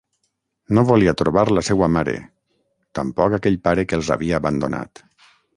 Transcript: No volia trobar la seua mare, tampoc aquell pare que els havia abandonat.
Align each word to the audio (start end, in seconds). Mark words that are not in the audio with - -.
No 0.77 0.83
volia 0.91 1.13
trobar 1.21 1.43
la 1.57 1.63
seua 1.67 1.91
mare, 1.99 2.17
tampoc 3.01 3.39
aquell 3.39 3.61
pare 3.69 3.87
que 3.91 4.01
els 4.03 4.11
havia 4.17 4.41
abandonat. 4.45 5.09